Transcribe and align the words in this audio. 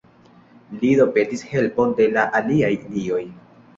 Li 0.77 0.93
do 1.01 1.05
petis 1.17 1.45
helpon 1.51 1.93
de 2.01 2.07
la 2.17 2.25
aliaj 2.41 2.73
dioj. 2.87 3.25